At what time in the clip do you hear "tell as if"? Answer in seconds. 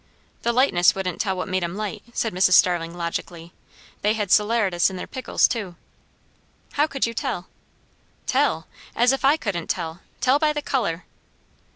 8.25-9.23